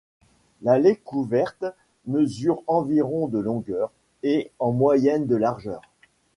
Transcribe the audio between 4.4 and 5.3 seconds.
en moyenne